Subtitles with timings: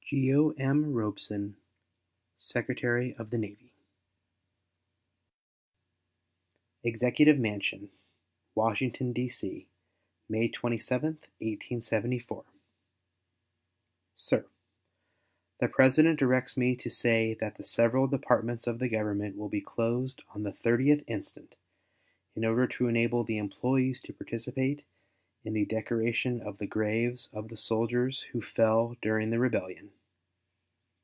[0.13, 0.49] GEO.
[0.57, 0.91] M.
[0.91, 1.55] ROBESON,
[2.37, 3.71] Secretary of the Navy.
[6.83, 7.89] EXECUTIVE MANSION,
[8.53, 9.69] Washington, D.C.,
[10.27, 12.43] May 27, 1874.
[14.17, 14.45] SIR:
[15.61, 19.61] The President directs me to say that the several Departments of the Government will be
[19.61, 21.55] closed on the 30th instant,
[22.35, 24.83] in order to enable the employees to participate
[25.45, 29.89] in the decoration of the graves of the soldiers who fell during the rebellion.